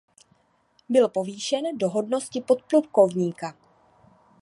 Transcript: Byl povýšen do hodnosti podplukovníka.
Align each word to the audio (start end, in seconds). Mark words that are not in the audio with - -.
Byl 0.89 1.07
povýšen 1.09 1.77
do 1.77 1.89
hodnosti 1.89 2.41
podplukovníka. 2.41 3.57